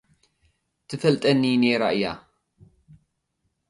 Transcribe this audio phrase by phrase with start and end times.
[0.87, 2.03] ትፈልጠኒ ነይራ እያ።